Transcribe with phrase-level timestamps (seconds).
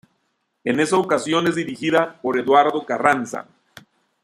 [0.63, 3.45] En esa ocasión es dirigida por Eduardo Carranza.